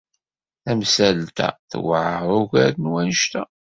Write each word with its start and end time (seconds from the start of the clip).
Tamsalt-a 0.63 1.49
tewɛeṛ 1.69 2.25
ugar 2.39 2.73
n 2.77 2.89
wanect-a. 2.91 3.43